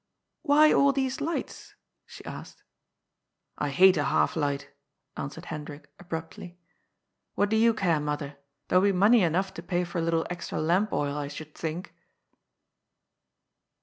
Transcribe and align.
"Why 0.41 0.73
all 0.73 0.93
these 0.93 1.21
lights?" 1.21 1.75
she 2.07 2.25
asked. 2.25 2.63
"I 3.59 3.69
hate 3.69 3.97
a 3.97 4.05
half 4.05 4.35
light," 4.35 4.71
answered 5.15 5.45
Hendrik 5.53 5.93
abruptly." 5.99 6.57
What 7.35 7.49
do 7.51 7.55
you 7.55 7.75
care, 7.75 7.99
mother? 7.99 8.37
There'll 8.67 8.81
be 8.83 8.93
money 8.93 9.21
enough 9.21 9.53
to 9.53 9.61
pay 9.61 9.83
for 9.83 9.99
a 9.99 10.01
little 10.01 10.25
extra 10.27 10.59
lamp 10.59 10.91
oil, 10.91 11.15
I 11.15 11.27
should 11.27 11.53
think." 11.53 11.93